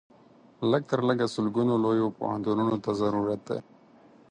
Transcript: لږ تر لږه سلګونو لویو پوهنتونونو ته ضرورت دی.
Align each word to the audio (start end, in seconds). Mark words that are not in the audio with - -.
لږ 0.71 0.81
تر 0.91 0.99
لږه 1.09 1.25
سلګونو 1.35 1.73
لویو 1.83 2.15
پوهنتونونو 2.17 2.75
ته 2.83 2.91
ضرورت 3.01 3.41
دی. 3.49 3.59